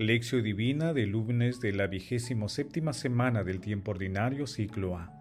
Lección 0.00 0.44
Divina 0.44 0.92
del 0.92 1.10
lunes 1.10 1.58
de 1.58 1.72
la 1.72 1.88
vigésimo 1.88 2.48
séptima 2.48 2.92
semana 2.92 3.42
del 3.42 3.60
tiempo 3.60 3.90
ordinario, 3.90 4.46
ciclo 4.46 4.96
A. 4.96 5.12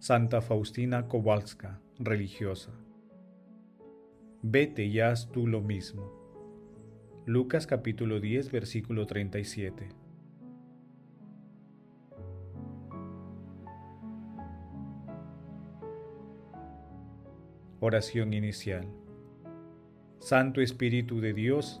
Santa 0.00 0.42
Faustina 0.42 1.08
Kowalska, 1.08 1.80
religiosa. 1.98 2.72
Vete 4.42 4.84
y 4.84 5.00
haz 5.00 5.32
tú 5.32 5.46
lo 5.46 5.62
mismo. 5.62 6.12
Lucas 7.24 7.66
capítulo 7.66 8.20
10, 8.20 8.52
versículo 8.52 9.06
37. 9.06 9.88
Oración 17.80 18.34
inicial. 18.34 18.86
Santo 20.18 20.60
Espíritu 20.60 21.22
de 21.22 21.32
Dios, 21.32 21.80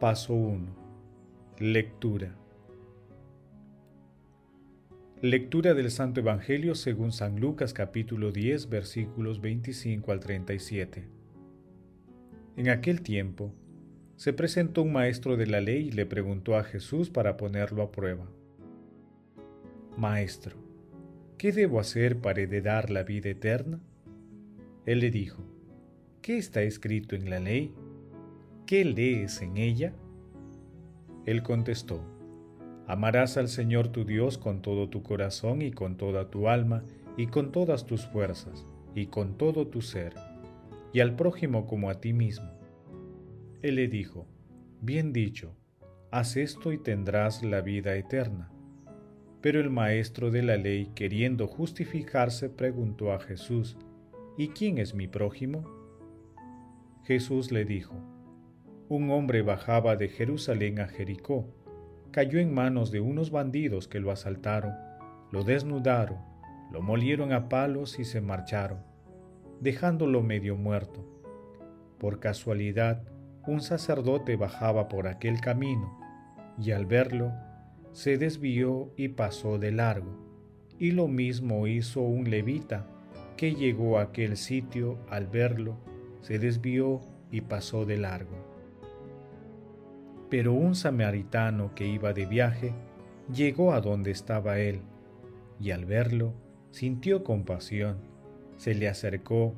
Paso 0.00 0.32
1. 0.32 0.66
Lectura. 1.58 2.34
Lectura 5.20 5.74
del 5.74 5.90
Santo 5.90 6.20
Evangelio 6.20 6.74
según 6.74 7.12
San 7.12 7.38
Lucas 7.38 7.74
capítulo 7.74 8.32
10 8.32 8.70
versículos 8.70 9.42
25 9.42 10.10
al 10.10 10.20
37. 10.20 11.06
En 12.56 12.70
aquel 12.70 13.02
tiempo, 13.02 13.52
se 14.16 14.32
presentó 14.32 14.80
un 14.84 14.92
maestro 14.94 15.36
de 15.36 15.46
la 15.46 15.60
ley 15.60 15.88
y 15.88 15.92
le 15.92 16.06
preguntó 16.06 16.56
a 16.56 16.64
Jesús 16.64 17.10
para 17.10 17.36
ponerlo 17.36 17.82
a 17.82 17.92
prueba. 17.92 18.26
Maestro, 19.98 20.56
¿qué 21.36 21.52
debo 21.52 21.78
hacer 21.78 22.22
para 22.22 22.40
heredar 22.40 22.88
la 22.88 23.02
vida 23.02 23.28
eterna? 23.28 23.82
Él 24.86 25.00
le 25.00 25.10
dijo, 25.10 25.44
¿qué 26.22 26.38
está 26.38 26.62
escrito 26.62 27.16
en 27.16 27.28
la 27.28 27.38
ley? 27.38 27.74
¿Qué 28.70 28.84
lees 28.84 29.42
en 29.42 29.56
ella? 29.56 29.92
Él 31.26 31.42
contestó, 31.42 32.04
Amarás 32.86 33.36
al 33.36 33.48
Señor 33.48 33.88
tu 33.88 34.04
Dios 34.04 34.38
con 34.38 34.62
todo 34.62 34.88
tu 34.88 35.02
corazón 35.02 35.60
y 35.60 35.72
con 35.72 35.96
toda 35.96 36.30
tu 36.30 36.48
alma 36.48 36.84
y 37.16 37.26
con 37.26 37.50
todas 37.50 37.84
tus 37.84 38.06
fuerzas 38.06 38.68
y 38.94 39.06
con 39.06 39.36
todo 39.36 39.66
tu 39.66 39.82
ser, 39.82 40.14
y 40.92 41.00
al 41.00 41.16
prójimo 41.16 41.66
como 41.66 41.90
a 41.90 41.94
ti 41.94 42.12
mismo. 42.12 42.48
Él 43.60 43.74
le 43.74 43.88
dijo, 43.88 44.28
Bien 44.80 45.12
dicho, 45.12 45.56
haz 46.12 46.36
esto 46.36 46.70
y 46.70 46.78
tendrás 46.78 47.42
la 47.42 47.62
vida 47.62 47.96
eterna. 47.96 48.52
Pero 49.40 49.58
el 49.58 49.70
maestro 49.70 50.30
de 50.30 50.44
la 50.44 50.56
ley, 50.56 50.92
queriendo 50.94 51.48
justificarse, 51.48 52.48
preguntó 52.48 53.12
a 53.12 53.18
Jesús, 53.18 53.76
¿Y 54.38 54.50
quién 54.50 54.78
es 54.78 54.94
mi 54.94 55.08
prójimo? 55.08 55.64
Jesús 57.02 57.50
le 57.50 57.64
dijo, 57.64 58.19
Un 58.90 59.08
hombre 59.12 59.42
bajaba 59.42 59.94
de 59.94 60.08
Jerusalén 60.08 60.80
a 60.80 60.88
Jericó, 60.88 61.46
cayó 62.10 62.40
en 62.40 62.52
manos 62.52 62.90
de 62.90 62.98
unos 62.98 63.30
bandidos 63.30 63.86
que 63.86 64.00
lo 64.00 64.10
asaltaron, 64.10 64.72
lo 65.30 65.44
desnudaron, 65.44 66.18
lo 66.72 66.82
molieron 66.82 67.32
a 67.32 67.48
palos 67.48 68.00
y 68.00 68.04
se 68.04 68.20
marcharon, 68.20 68.80
dejándolo 69.60 70.22
medio 70.22 70.56
muerto. 70.56 71.06
Por 72.00 72.18
casualidad, 72.18 73.04
un 73.46 73.60
sacerdote 73.60 74.34
bajaba 74.34 74.88
por 74.88 75.06
aquel 75.06 75.40
camino, 75.40 75.96
y 76.58 76.72
al 76.72 76.84
verlo, 76.84 77.30
se 77.92 78.18
desvió 78.18 78.92
y 78.96 79.10
pasó 79.10 79.60
de 79.60 79.70
largo, 79.70 80.18
y 80.80 80.90
lo 80.90 81.06
mismo 81.06 81.68
hizo 81.68 82.00
un 82.00 82.28
levita, 82.28 82.88
que 83.36 83.54
llegó 83.54 84.00
a 84.00 84.02
aquel 84.02 84.36
sitio 84.36 84.98
al 85.08 85.28
verlo, 85.28 85.76
se 86.22 86.40
desvió 86.40 86.98
y 87.30 87.42
pasó 87.42 87.86
de 87.86 87.96
largo. 87.96 88.49
Pero 90.30 90.52
un 90.52 90.74
samaritano 90.74 91.74
que 91.74 91.86
iba 91.86 92.12
de 92.12 92.24
viaje 92.24 92.72
llegó 93.34 93.72
a 93.72 93.80
donde 93.80 94.10
estaba 94.10 94.58
él, 94.58 94.80
y 95.60 95.72
al 95.72 95.84
verlo 95.84 96.32
sintió 96.70 97.24
compasión, 97.24 97.98
se 98.56 98.74
le 98.74 98.88
acercó, 98.88 99.54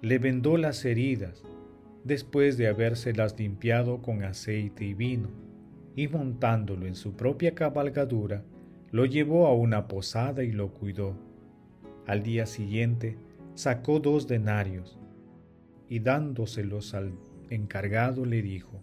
le 0.00 0.18
vendó 0.18 0.56
las 0.56 0.84
heridas, 0.84 1.42
después 2.04 2.56
de 2.56 2.68
habérselas 2.68 3.38
limpiado 3.38 4.00
con 4.00 4.24
aceite 4.24 4.84
y 4.84 4.94
vino 4.94 5.28
y 5.94 6.08
montándolo 6.08 6.86
en 6.86 6.94
su 6.94 7.14
propia 7.14 7.54
cabalgadura, 7.54 8.42
lo 8.90 9.04
llevó 9.04 9.46
a 9.46 9.54
una 9.54 9.88
posada 9.88 10.42
y 10.42 10.52
lo 10.52 10.72
cuidó. 10.72 11.16
Al 12.06 12.22
día 12.22 12.46
siguiente 12.46 13.16
sacó 13.54 14.00
dos 14.00 14.26
denarios 14.26 14.98
y 15.88 16.00
dándoselos 16.00 16.94
al 16.94 17.12
encargado 17.50 18.24
le 18.24 18.42
dijo, 18.42 18.82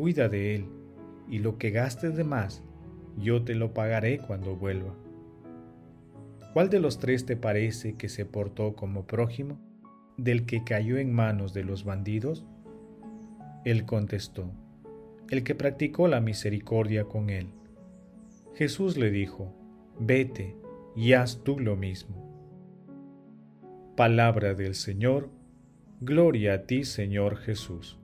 Cuida 0.00 0.30
de 0.30 0.54
él, 0.54 0.64
y 1.28 1.40
lo 1.40 1.58
que 1.58 1.72
gastes 1.72 2.16
de 2.16 2.24
más, 2.24 2.62
yo 3.18 3.42
te 3.44 3.54
lo 3.54 3.74
pagaré 3.74 4.16
cuando 4.16 4.56
vuelva. 4.56 4.94
¿Cuál 6.54 6.70
de 6.70 6.80
los 6.80 6.98
tres 6.98 7.26
te 7.26 7.36
parece 7.36 7.96
que 7.98 8.08
se 8.08 8.24
portó 8.24 8.74
como 8.74 9.06
prójimo 9.06 9.60
del 10.16 10.46
que 10.46 10.64
cayó 10.64 10.96
en 10.96 11.12
manos 11.12 11.52
de 11.52 11.64
los 11.64 11.84
bandidos? 11.84 12.46
Él 13.66 13.84
contestó, 13.84 14.50
el 15.28 15.44
que 15.44 15.54
practicó 15.54 16.08
la 16.08 16.22
misericordia 16.22 17.04
con 17.04 17.28
él. 17.28 17.48
Jesús 18.54 18.96
le 18.96 19.10
dijo, 19.10 19.54
vete 19.98 20.56
y 20.96 21.12
haz 21.12 21.44
tú 21.44 21.60
lo 21.60 21.76
mismo. 21.76 22.26
Palabra 23.98 24.54
del 24.54 24.76
Señor, 24.76 25.28
gloria 26.00 26.54
a 26.54 26.62
ti 26.62 26.84
Señor 26.84 27.36
Jesús. 27.36 27.99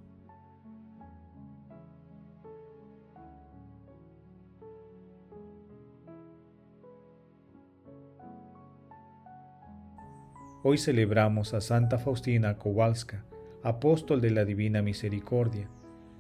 Hoy 10.69 10.79
celebramos 10.79 11.55
a 11.55 11.61
Santa 11.61 11.97
Faustina 11.97 12.59
Kowalska, 12.59 13.25
apóstol 13.63 14.21
de 14.21 14.33
la 14.33 14.45
Divina 14.45 14.83
Misericordia 14.83 15.69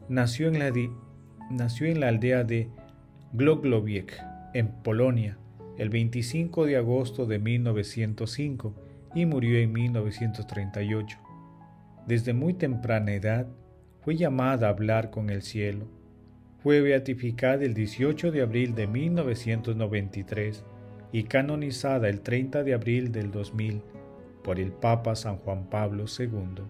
nació 0.08 0.46
en 0.46 0.60
la, 0.60 2.08
aldea 2.08 2.44
de 2.44 2.70
Gloglowiec, 3.32 4.22
en 4.54 4.68
Polonia, 4.84 5.36
el 5.78 5.88
25 5.88 6.64
de 6.64 6.76
agosto 6.76 7.26
de 7.26 7.40
1905 7.40 8.72
y 9.16 9.26
murió 9.26 9.58
en 9.58 9.72
1938. 9.72 11.18
Desde 12.06 12.32
muy 12.32 12.54
temprana 12.54 13.14
edad 13.14 13.48
fue 14.02 14.14
llamada 14.14 14.68
a 14.68 14.70
hablar 14.70 15.10
con 15.10 15.28
el 15.28 15.42
cielo. 15.42 15.88
Fue 16.62 16.80
beatificada 16.82 17.64
el 17.64 17.74
18 17.74 18.30
de 18.30 18.42
abril 18.42 18.76
de 18.76 18.86
1993 18.86 20.64
y 21.10 21.24
canonizada 21.24 22.08
el 22.08 22.20
30 22.20 22.62
de 22.62 22.74
abril 22.74 23.10
del 23.10 23.32
2000 23.32 23.82
por 24.46 24.58
el 24.58 24.72
Papa 24.72 25.14
San 25.14 25.36
Juan 25.36 25.68
Pablo 25.68 26.06
II 26.18 26.64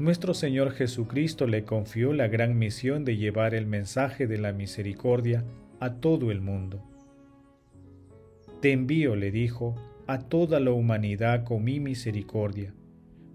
nuestro 0.00 0.32
Señor 0.32 0.72
Jesucristo 0.72 1.46
le 1.46 1.66
confió 1.66 2.14
la 2.14 2.26
gran 2.26 2.58
misión 2.58 3.04
de 3.04 3.18
llevar 3.18 3.54
el 3.54 3.66
mensaje 3.66 4.26
de 4.26 4.38
la 4.38 4.54
misericordia 4.54 5.44
a 5.78 5.96
todo 5.96 6.30
el 6.30 6.40
mundo. 6.40 6.82
Te 8.62 8.72
envío, 8.72 9.14
le 9.14 9.30
dijo, 9.30 9.74
a 10.06 10.20
toda 10.20 10.58
la 10.58 10.70
humanidad 10.70 11.44
con 11.44 11.64
mi 11.64 11.80
misericordia. 11.80 12.72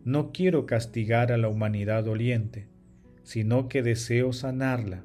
No 0.06 0.32
quiero 0.32 0.66
castigar 0.66 1.32
a 1.32 1.38
la 1.38 1.50
humanidad 1.50 2.04
doliente, 2.04 2.68
sino 3.22 3.70
que 3.70 3.84
deseo 3.84 4.34
sanarla, 4.34 5.04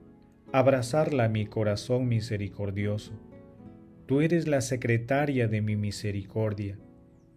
abrazarla 0.53 1.25
a 1.25 1.29
mi 1.29 1.45
corazón 1.45 2.09
misericordioso. 2.09 3.13
Tú 4.07 4.23
eres 4.23 4.49
la 4.49 4.63
secretaria 4.63 5.47
de 5.47 5.61
mi 5.61 5.77
misericordia. 5.77 6.79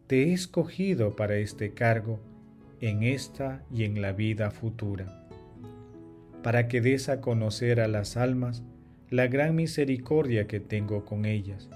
Te 0.07 0.23
he 0.23 0.33
escogido 0.33 1.15
para 1.15 1.37
este 1.37 1.73
cargo 1.73 2.19
en 2.81 3.03
esta 3.03 3.63
y 3.73 3.85
en 3.85 4.01
la 4.01 4.11
vida 4.11 4.51
futura, 4.51 5.29
para 6.43 6.67
que 6.67 6.81
des 6.81 7.07
a 7.07 7.21
conocer 7.21 7.79
a 7.79 7.87
las 7.87 8.17
almas 8.17 8.63
la 9.09 9.27
gran 9.27 9.55
misericordia 9.55 10.45
que 10.45 10.59
tengo 10.59 11.05
con 11.05 11.25
ellas, 11.25 11.69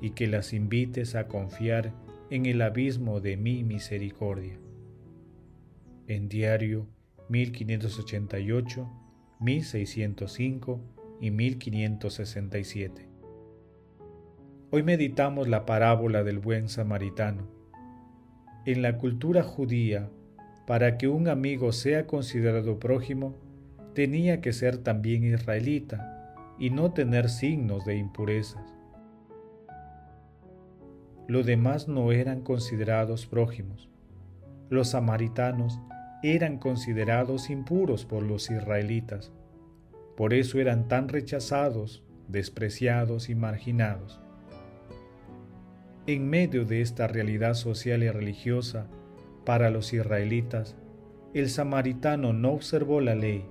y 0.00 0.10
que 0.10 0.28
las 0.28 0.52
invites 0.52 1.16
a 1.16 1.26
confiar 1.26 1.92
en 2.30 2.46
el 2.46 2.62
abismo 2.62 3.20
de 3.20 3.36
mi 3.36 3.64
misericordia. 3.64 4.58
en 6.06 6.28
diario 6.28 6.86
1588, 7.28 8.88
1605 9.40 10.80
y 11.20 11.30
1567. 11.32 13.08
Hoy 14.70 14.82
meditamos 14.84 15.48
la 15.48 15.66
parábola 15.66 16.22
del 16.22 16.38
buen 16.38 16.68
samaritano. 16.68 17.55
En 18.66 18.82
la 18.82 18.98
cultura 18.98 19.44
judía, 19.44 20.10
para 20.66 20.98
que 20.98 21.06
un 21.06 21.28
amigo 21.28 21.70
sea 21.70 22.08
considerado 22.08 22.80
prójimo, 22.80 23.36
tenía 23.94 24.40
que 24.40 24.52
ser 24.52 24.78
también 24.78 25.22
israelita 25.22 26.34
y 26.58 26.70
no 26.70 26.92
tener 26.92 27.28
signos 27.28 27.84
de 27.84 27.96
impurezas. 27.96 28.74
Los 31.28 31.46
demás 31.46 31.86
no 31.86 32.10
eran 32.10 32.40
considerados 32.40 33.26
prójimos. 33.26 33.88
Los 34.68 34.88
samaritanos 34.88 35.78
eran 36.24 36.58
considerados 36.58 37.50
impuros 37.50 38.04
por 38.04 38.24
los 38.24 38.50
israelitas. 38.50 39.30
Por 40.16 40.34
eso 40.34 40.58
eran 40.58 40.88
tan 40.88 41.08
rechazados, 41.08 42.02
despreciados 42.26 43.28
y 43.28 43.36
marginados. 43.36 44.20
En 46.08 46.30
medio 46.30 46.64
de 46.64 46.82
esta 46.82 47.08
realidad 47.08 47.54
social 47.54 48.04
y 48.04 48.10
religiosa, 48.10 48.86
para 49.44 49.70
los 49.70 49.92
israelitas, 49.92 50.76
el 51.34 51.50
samaritano 51.50 52.32
no 52.32 52.52
observó 52.52 53.00
la 53.00 53.16
ley 53.16 53.44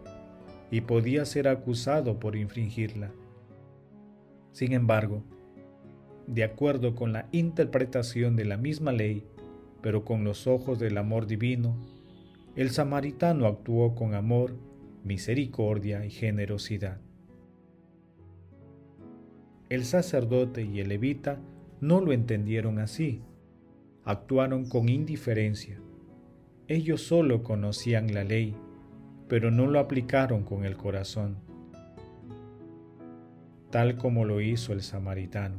y 0.72 0.80
podía 0.80 1.25
ser 1.25 1.50
acusado 1.50 2.18
por 2.18 2.38
infringirla. 2.38 3.12
Sin 4.54 4.72
embargo, 4.72 5.22
de 6.28 6.46
acuerdo 6.46 6.96
con 6.96 7.12
la 7.12 7.28
interpretación 7.34 8.38
de 8.38 8.46
la 8.46 8.56
misma 8.56 8.94
ley, 8.94 9.28
pero 9.81 10.06
con 10.06 10.24
los 10.24 10.48
ojos 10.48 10.80
del 10.80 10.98
amor 10.98 11.28
divino, 11.28 11.75
el 12.56 12.69
samaritano 12.69 13.48
actuó 13.48 13.96
con 13.96 14.13
amor, 14.13 14.56
misericordia 15.04 16.06
y 16.06 16.10
generosidad. 16.10 17.02
El 19.68 19.84
sacerdote 19.84 20.63
y 20.63 20.80
el 20.80 20.88
levita 20.88 21.38
no 21.86 22.02
lo 22.02 22.14
entendieron 22.14 22.80
así, 22.80 23.22
actuaron 24.04 24.68
con 24.68 24.90
indiferencia. 24.90 25.80
Ellos 26.68 27.02
solo 27.02 27.44
conocían 27.44 28.12
la 28.12 28.24
ley, 28.24 28.56
pero 29.28 29.52
no 29.52 29.68
lo 29.68 29.80
aplicaron 29.80 30.44
con 30.44 30.66
el 30.66 30.78
corazón, 30.78 31.38
tal 33.70 33.98
como 33.98 34.26
lo 34.26 34.42
hizo 34.42 34.74
el 34.74 34.82
samaritano. 34.82 35.58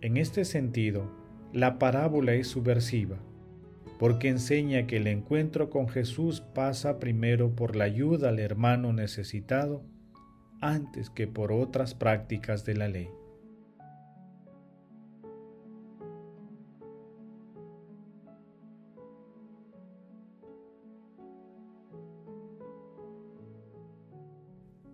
En 0.00 0.16
este 0.16 0.44
sentido, 0.44 1.08
la 1.52 1.78
parábola 1.78 2.34
es 2.34 2.48
subversiva, 2.48 3.18
porque 4.00 4.28
enseña 4.28 4.88
que 4.88 4.96
el 4.96 5.06
encuentro 5.06 5.70
con 5.70 5.88
Jesús 5.88 6.40
pasa 6.40 6.98
primero 6.98 7.54
por 7.54 7.76
la 7.76 7.84
ayuda 7.84 8.30
al 8.30 8.40
hermano 8.40 8.92
necesitado 8.92 9.84
antes 10.60 11.10
que 11.10 11.28
por 11.28 11.52
otras 11.52 11.94
prácticas 11.94 12.64
de 12.64 12.74
la 12.74 12.88
ley. 12.88 13.08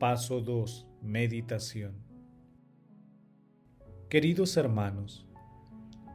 Paso 0.05 0.43
2. 0.43 0.87
Meditación. 1.01 1.95
Queridos 4.11 4.55
hermanos, 4.59 5.27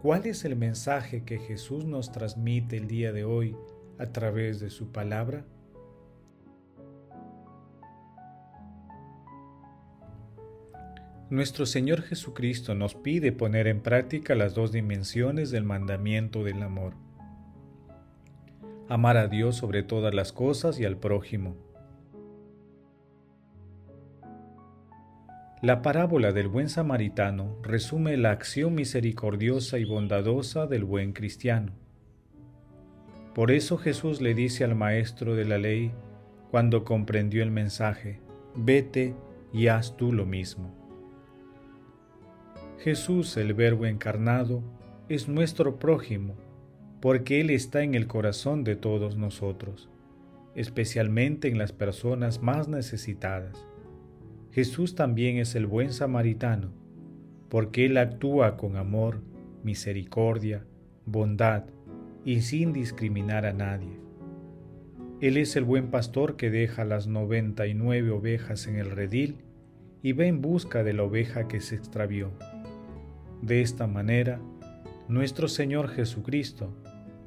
¿cuál 0.04 0.28
es 0.28 0.46
el 0.46 0.56
mensaje 0.56 1.24
que 1.24 1.40
Jesús 1.40 1.86
nos 1.86 2.12
transmite 2.12 2.78
el 2.78 2.88
día 2.88 3.12
de 3.14 3.24
hoy 3.24 3.56
a 3.98 4.06
través 4.12 4.60
de 4.60 4.70
su 4.70 4.92
palabra? 4.92 5.44
Nuestro 11.32 11.66
Señor 11.66 12.04
Jesucristo 12.04 12.76
nos 12.76 12.94
pide 12.94 13.32
poner 13.32 13.66
en 13.66 13.82
práctica 13.82 14.36
las 14.36 14.54
dos 14.54 14.72
dimensiones 14.72 15.50
del 15.50 15.64
mandamiento 15.64 16.44
del 16.44 16.62
amor. 16.62 16.94
Amar 18.88 19.18
a 19.18 19.28
Dios 19.28 19.56
sobre 19.56 19.82
todas 19.82 20.14
las 20.14 20.32
cosas 20.32 20.80
y 20.80 20.86
al 20.86 20.98
prójimo 20.98 21.69
La 25.62 25.82
parábola 25.82 26.32
del 26.32 26.48
buen 26.48 26.70
samaritano 26.70 27.58
resume 27.62 28.16
la 28.16 28.32
acción 28.32 28.76
misericordiosa 28.76 29.78
y 29.78 29.84
bondadosa 29.84 30.68
del 30.68 30.86
buen 30.86 31.12
cristiano. 31.12 31.74
Por 33.36 33.52
eso 33.52 33.78
Jesús 33.78 34.22
le 34.22 34.34
dice 34.34 34.64
al 34.64 34.76
maestro 34.76 35.36
de 35.36 35.44
la 35.44 35.58
ley, 35.58 35.92
cuando 36.50 36.86
comprendió 36.86 37.44
el 37.44 37.52
mensaje, 37.52 38.22
vete 38.56 39.16
y 39.52 39.68
haz 39.68 39.98
tú 39.98 40.14
lo 40.14 40.26
mismo. 40.26 40.74
Jesús, 42.78 43.36
el 43.36 43.54
Verbo 43.54 43.86
encarnado, 43.86 44.64
es 45.10 45.28
nuestro 45.28 45.78
prójimo, 45.78 46.38
porque 47.02 47.42
Él 47.42 47.50
está 47.50 47.84
en 47.84 47.96
el 47.96 48.08
corazón 48.08 48.64
de 48.64 48.78
todos 48.78 49.18
nosotros, 49.18 49.90
especialmente 50.56 51.50
en 51.50 51.58
las 51.58 51.74
personas 51.74 52.42
más 52.42 52.70
necesitadas. 52.70 53.69
Jesús 54.52 54.96
también 54.96 55.38
es 55.38 55.56
el 55.56 55.68
buen 55.68 55.94
samaritano, 55.94 56.72
porque 57.50 57.86
Él 57.86 57.98
actúa 57.98 58.58
con 58.58 58.78
amor, 58.78 59.22
misericordia, 59.64 60.66
bondad 61.06 61.66
y 62.26 62.42
sin 62.42 62.74
discriminar 62.74 63.46
a 63.46 63.54
nadie. 63.54 64.00
Él 65.22 65.38
es 65.38 65.56
el 65.56 65.66
buen 65.66 65.88
pastor 65.88 66.36
que 66.38 66.50
deja 66.50 66.86
las 66.86 67.08
noventa 67.08 67.68
y 67.68 67.74
nueve 67.74 68.10
ovejas 68.12 68.68
en 68.68 68.78
el 68.78 68.90
redil 68.92 69.36
y 70.02 70.14
va 70.14 70.26
en 70.26 70.42
busca 70.42 70.84
de 70.84 70.94
la 70.94 71.04
oveja 71.04 71.48
que 71.48 71.60
se 71.60 71.76
extravió. 71.76 72.32
De 73.42 73.62
esta 73.62 73.86
manera, 73.86 74.40
nuestro 75.08 75.48
Señor 75.48 75.90
Jesucristo 75.90 76.74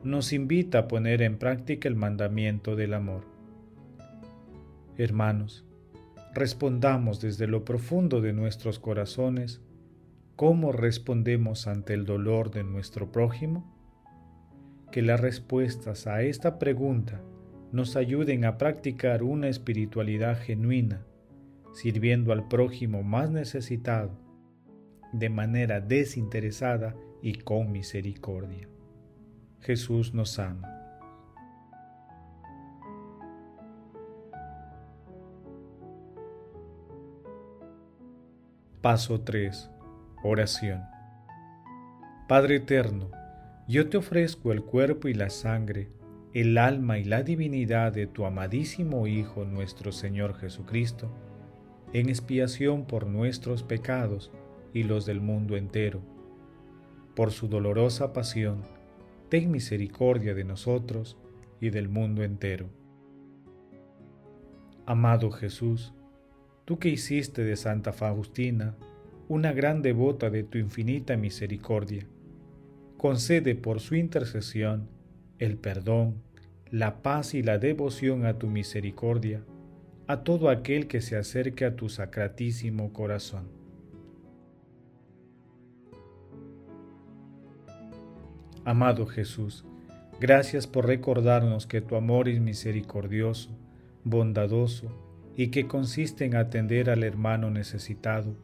nos 0.02 0.32
invita 0.32 0.78
a 0.78 0.88
poner 0.88 1.22
en 1.22 1.38
práctica 1.38 1.88
el 1.88 1.94
mandamiento 1.94 2.76
del 2.76 2.94
amor. 2.94 3.24
Hermanos, 4.96 5.64
respondamos 6.34 7.20
desde 7.20 7.46
lo 7.46 7.64
profundo 7.64 8.20
de 8.20 8.32
nuestros 8.32 8.78
corazones 8.78 9.60
cómo 10.36 10.72
respondemos 10.72 11.66
ante 11.66 11.94
el 11.94 12.04
dolor 12.04 12.50
de 12.50 12.64
nuestro 12.64 13.12
prójimo? 13.12 13.72
Que 14.90 15.02
las 15.02 15.20
respuestas 15.20 16.06
a 16.06 16.22
esta 16.22 16.58
pregunta 16.58 17.22
nos 17.70 17.96
ayuden 17.96 18.44
a 18.44 18.58
practicar 18.58 19.22
una 19.22 19.48
espiritualidad 19.48 20.38
genuina, 20.38 21.06
sirviendo 21.72 22.32
al 22.32 22.48
prójimo 22.48 23.02
más 23.02 23.30
necesitado, 23.30 24.18
de 25.12 25.30
manera 25.30 25.80
desinteresada 25.80 26.94
y 27.22 27.34
con 27.34 27.72
misericordia. 27.72 28.68
Jesús 29.60 30.12
nos 30.12 30.38
ama. 30.38 30.81
Paso 38.82 39.20
3. 39.20 39.70
Oración. 40.24 40.82
Padre 42.26 42.56
eterno, 42.56 43.12
yo 43.68 43.88
te 43.88 43.96
ofrezco 43.96 44.50
el 44.50 44.64
cuerpo 44.64 45.06
y 45.06 45.14
la 45.14 45.30
sangre, 45.30 45.92
el 46.34 46.58
alma 46.58 46.98
y 46.98 47.04
la 47.04 47.22
divinidad 47.22 47.92
de 47.92 48.08
tu 48.08 48.26
amadísimo 48.26 49.06
Hijo 49.06 49.44
nuestro 49.44 49.92
Señor 49.92 50.34
Jesucristo, 50.34 51.14
en 51.92 52.08
expiación 52.08 52.84
por 52.84 53.06
nuestros 53.06 53.62
pecados 53.62 54.32
y 54.74 54.82
los 54.82 55.06
del 55.06 55.20
mundo 55.20 55.56
entero. 55.56 56.00
Por 57.14 57.30
su 57.30 57.46
dolorosa 57.46 58.12
pasión, 58.12 58.62
ten 59.28 59.52
misericordia 59.52 60.34
de 60.34 60.42
nosotros 60.42 61.16
y 61.60 61.70
del 61.70 61.88
mundo 61.88 62.24
entero. 62.24 62.68
Amado 64.86 65.30
Jesús, 65.30 65.94
tú 66.72 66.78
que 66.78 66.88
hiciste 66.88 67.44
de 67.44 67.54
Santa 67.56 67.92
Faustina 67.92 68.74
una 69.28 69.52
gran 69.52 69.82
devota 69.82 70.30
de 70.30 70.42
tu 70.42 70.56
infinita 70.56 71.18
misericordia, 71.18 72.06
concede 72.96 73.54
por 73.54 73.78
su 73.78 73.94
intercesión 73.94 74.88
el 75.38 75.58
perdón, 75.58 76.22
la 76.70 77.02
paz 77.02 77.34
y 77.34 77.42
la 77.42 77.58
devoción 77.58 78.24
a 78.24 78.38
tu 78.38 78.46
misericordia 78.46 79.44
a 80.06 80.24
todo 80.24 80.48
aquel 80.48 80.86
que 80.86 81.02
se 81.02 81.18
acerque 81.18 81.66
a 81.66 81.76
tu 81.76 81.90
sacratísimo 81.90 82.94
corazón. 82.94 83.50
Amado 88.64 89.04
Jesús, 89.04 89.66
gracias 90.20 90.66
por 90.66 90.86
recordarnos 90.86 91.66
que 91.66 91.82
tu 91.82 91.96
amor 91.96 92.30
es 92.30 92.40
misericordioso, 92.40 93.50
bondadoso, 94.04 95.11
y 95.36 95.48
que 95.48 95.66
consiste 95.66 96.24
en 96.24 96.36
atender 96.36 96.90
al 96.90 97.02
hermano 97.02 97.50
necesitado, 97.50 98.36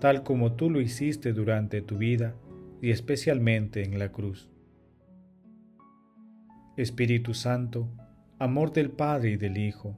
tal 0.00 0.22
como 0.22 0.52
tú 0.52 0.70
lo 0.70 0.80
hiciste 0.80 1.32
durante 1.32 1.80
tu 1.80 1.98
vida 1.98 2.34
y 2.82 2.90
especialmente 2.90 3.84
en 3.84 3.98
la 3.98 4.10
cruz. 4.10 4.50
Espíritu 6.76 7.34
Santo, 7.34 7.88
amor 8.38 8.72
del 8.72 8.90
Padre 8.90 9.30
y 9.30 9.36
del 9.36 9.58
Hijo, 9.58 9.96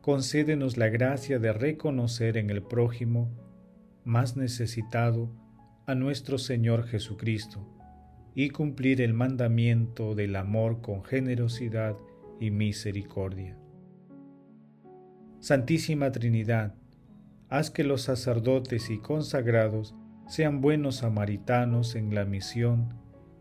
concédenos 0.00 0.76
la 0.76 0.88
gracia 0.88 1.38
de 1.38 1.52
reconocer 1.52 2.36
en 2.36 2.50
el 2.50 2.62
prójimo 2.62 3.30
más 4.04 4.36
necesitado 4.36 5.30
a 5.86 5.94
nuestro 5.94 6.38
Señor 6.38 6.86
Jesucristo 6.86 7.66
y 8.34 8.50
cumplir 8.50 9.00
el 9.00 9.14
mandamiento 9.14 10.14
del 10.14 10.36
amor 10.36 10.80
con 10.80 11.02
generosidad 11.04 11.96
y 12.38 12.50
misericordia. 12.50 13.56
Santísima 15.46 16.10
Trinidad, 16.10 16.74
haz 17.48 17.70
que 17.70 17.84
los 17.84 18.02
sacerdotes 18.02 18.90
y 18.90 18.98
consagrados 18.98 19.94
sean 20.26 20.60
buenos 20.60 20.96
samaritanos 20.96 21.94
en 21.94 22.12
la 22.12 22.24
misión 22.24 22.94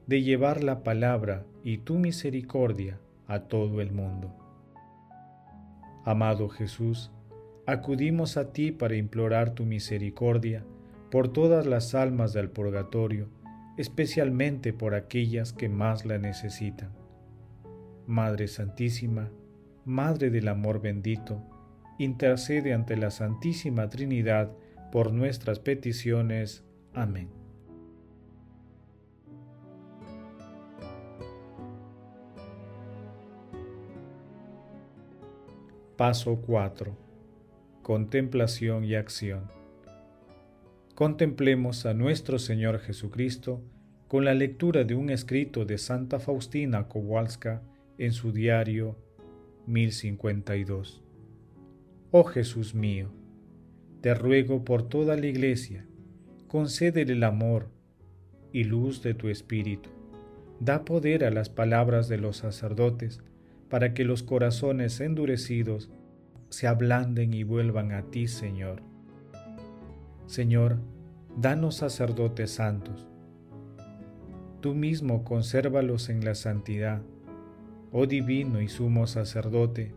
de 0.05 0.21
llevar 0.21 0.63
la 0.63 0.83
palabra 0.83 1.47
y 1.63 1.79
tu 1.79 1.97
misericordia 1.97 2.99
a 3.25 3.39
todo 3.39 3.81
el 3.81 3.91
mundo. 3.91 4.35
Amado 6.05 6.47
Jesús, 6.47 7.11
acudimos 7.65 8.37
a 8.37 8.53
ti 8.53 8.71
para 8.71 8.95
implorar 8.95 9.55
tu 9.55 9.65
misericordia 9.65 10.63
por 11.09 11.29
todas 11.29 11.65
las 11.65 11.95
almas 11.95 12.33
del 12.33 12.51
purgatorio, 12.51 13.29
especialmente 13.77 14.73
por 14.73 14.93
aquellas 14.93 15.53
que 15.53 15.69
más 15.69 16.05
la 16.05 16.19
necesitan. 16.19 16.91
Madre 18.05 18.47
Santísima, 18.47 19.31
Madre 19.85 20.29
del 20.29 20.49
Amor 20.49 20.83
bendito, 20.83 21.41
intercede 21.97 22.73
ante 22.73 22.97
la 22.97 23.11
Santísima 23.11 23.89
Trinidad 23.89 24.51
por 24.91 25.13
nuestras 25.13 25.59
peticiones. 25.59 26.63
Amén. 26.93 27.29
Paso 35.97 36.41
4. 36.41 36.97
Contemplación 37.81 38.83
y 38.83 38.95
acción. 38.95 39.49
Contemplemos 40.93 41.85
a 41.85 41.93
nuestro 41.93 42.37
Señor 42.37 42.79
Jesucristo 42.79 43.61
con 44.07 44.25
la 44.25 44.33
lectura 44.33 44.83
de 44.83 44.95
un 44.95 45.09
escrito 45.09 45.65
de 45.65 45.77
Santa 45.77 46.19
Faustina 46.19 46.87
Kowalska 46.87 47.61
en 47.97 48.11
su 48.11 48.31
diario 48.31 48.97
1052. 49.67 51.04
Oh 52.17 52.23
Jesús 52.23 52.73
mío, 52.73 53.09
te 53.99 54.13
ruego 54.13 54.63
por 54.63 54.87
toda 54.87 55.17
la 55.17 55.25
Iglesia, 55.25 55.85
concédele 56.47 57.11
el 57.11 57.25
amor 57.25 57.67
y 58.53 58.63
luz 58.63 59.03
de 59.03 59.13
tu 59.13 59.27
Espíritu. 59.27 59.89
Da 60.61 60.85
poder 60.85 61.25
a 61.25 61.29
las 61.29 61.49
palabras 61.49 62.07
de 62.07 62.17
los 62.17 62.37
sacerdotes, 62.37 63.19
para 63.67 63.93
que 63.93 64.05
los 64.05 64.23
corazones 64.23 65.01
endurecidos 65.01 65.89
se 66.47 66.67
ablanden 66.67 67.33
y 67.33 67.43
vuelvan 67.43 67.91
a 67.91 68.03
ti, 68.03 68.29
Señor. 68.29 68.81
Señor, 70.25 70.77
danos 71.35 71.75
sacerdotes 71.75 72.49
santos. 72.49 73.09
Tú 74.61 74.73
mismo 74.73 75.25
consérvalos 75.25 76.07
en 76.07 76.23
la 76.23 76.35
santidad, 76.35 77.01
oh 77.91 78.05
divino 78.05 78.61
y 78.61 78.69
sumo 78.69 79.05
sacerdote, 79.05 79.93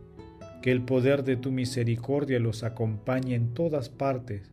que 0.61 0.71
el 0.71 0.83
poder 0.83 1.23
de 1.23 1.37
tu 1.37 1.51
misericordia 1.51 2.39
los 2.39 2.63
acompañe 2.63 3.35
en 3.35 3.53
todas 3.53 3.89
partes 3.89 4.51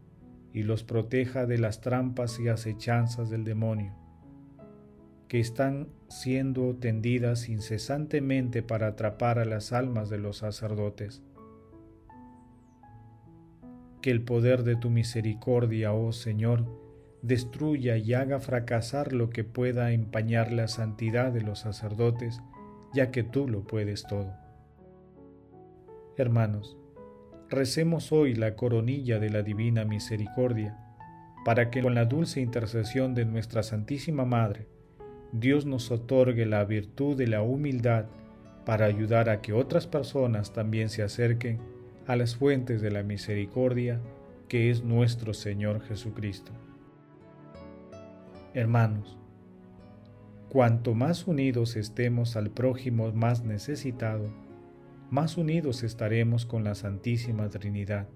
y 0.53 0.63
los 0.63 0.85
proteja 0.85 1.47
de 1.47 1.59
las 1.59 1.81
trampas 1.81 2.39
y 2.41 2.49
acechanzas 2.49 3.31
del 3.31 3.45
demonio 3.45 3.95
que 5.29 5.41
están 5.41 5.89
siendo 6.09 6.77
tendidas 6.77 7.49
incesantemente 7.49 8.63
para 8.63 8.89
atrapar 8.89 9.39
a 9.39 9.45
las 9.45 9.73
almas 9.73 10.09
de 10.09 10.19
los 10.19 10.39
sacerdotes. 10.39 11.23
Que 14.01 14.11
el 14.11 14.23
poder 14.23 14.63
de 14.63 14.77
tu 14.77 14.89
misericordia, 14.89 15.93
oh 15.93 16.13
Señor, 16.13 16.65
destruya 17.23 17.97
y 17.97 18.15
haga 18.15 18.39
fracasar 18.39 19.13
lo 19.13 19.31
que 19.31 19.43
pueda 19.43 19.91
empañar 19.91 20.53
la 20.53 20.69
santidad 20.69 21.33
de 21.33 21.41
los 21.41 21.61
sacerdotes, 21.61 22.41
ya 22.95 23.11
que 23.11 23.25
tú 23.25 23.49
lo 23.49 23.67
puedes 23.67 24.05
todo. 24.05 24.46
Hermanos, 26.18 26.78
recemos 27.50 28.11
hoy 28.11 28.35
la 28.35 28.56
coronilla 28.56 29.18
de 29.18 29.28
la 29.28 29.42
divina 29.42 29.85
misericordia, 29.85 30.78
para 31.44 31.68
que 31.70 31.82
con 31.82 31.94
la 31.94 32.06
dulce 32.06 32.40
intercesión 32.40 33.14
de 33.14 33.26
nuestra 33.26 33.62
Santísima 33.62 34.25
Madre, 34.25 34.66
Dios 35.32 35.66
nos 35.66 35.90
otorgue 35.90 36.46
la 36.46 36.64
virtud 36.64 37.18
de 37.18 37.26
la 37.26 37.42
humildad 37.42 38.06
para 38.64 38.87
ayudar 38.87 39.28
a 39.28 39.42
que 39.42 39.52
otras 39.52 39.87
personas 39.87 40.54
también 40.54 40.88
se 40.88 41.02
acerquen 41.02 41.58
a 42.06 42.16
las 42.16 42.35
fuentes 42.35 42.80
de 42.80 42.90
la 42.90 43.02
misericordia 43.02 44.00
que 44.49 44.70
es 44.70 44.85
nuestro 44.85 45.35
Señor 45.35 45.82
Jesucristo. 45.82 46.52
Hermanos, 48.54 49.18
cuanto 50.49 50.94
más 50.94 51.26
unidos 51.26 51.76
estemos 51.76 52.37
al 52.37 52.49
prójimo 52.49 53.12
más 53.12 53.44
necesitado, 53.44 54.46
más 55.11 55.37
unidos 55.37 55.83
estaremos 55.83 56.47
con 56.47 56.65
la 56.65 56.75
Santísima 56.75 57.49
Trinidad. 57.49 58.09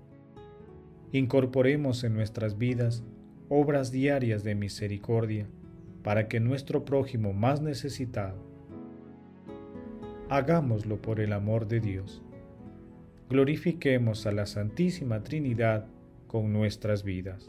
Incorporemos 1.12 2.04
en 2.04 2.14
nuestras 2.14 2.58
vidas 2.58 3.04
obras 3.48 3.90
diarias 3.90 4.44
de 4.44 4.54
misericordia, 4.54 5.48
para 6.02 6.28
que 6.28 6.40
nuestro 6.40 6.84
prójimo 6.84 7.32
más 7.32 7.60
necesitado, 7.60 8.42
hagámoslo 10.28 11.02
por 11.02 11.20
el 11.20 11.32
amor 11.32 11.66
de 11.66 11.80
Dios. 11.80 12.22
Glorifiquemos 13.28 14.26
a 14.26 14.32
la 14.32 14.46
Santísima 14.46 15.22
Trinidad 15.22 15.86
con 16.26 16.52
nuestras 16.52 17.02
vidas. 17.02 17.48